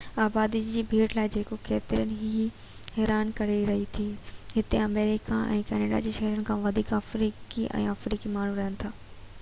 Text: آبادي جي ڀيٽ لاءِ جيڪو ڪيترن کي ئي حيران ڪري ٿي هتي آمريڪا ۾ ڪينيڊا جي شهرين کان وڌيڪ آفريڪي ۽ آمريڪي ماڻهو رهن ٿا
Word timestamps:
آبادي 0.21 0.59
جي 0.67 0.83
ڀيٽ 0.93 1.11
لاءِ 1.17 1.29
جيڪو 1.33 1.57
ڪيترن 1.67 2.13
کي 2.21 2.29
ئي 2.37 2.45
حيران 2.95 3.33
ڪري 3.39 3.59
ٿي 3.97 4.07
هتي 4.55 4.81
آمريڪا 4.87 5.39
۾ 5.53 5.61
ڪينيڊا 5.69 6.01
جي 6.07 6.17
شهرين 6.19 6.49
کان 6.51 6.65
وڌيڪ 6.67 6.93
آفريڪي 7.03 7.69
۽ 7.83 7.85
آمريڪي 7.95 8.35
ماڻهو 8.39 8.61
رهن 8.63 8.81
ٿا 8.85 8.95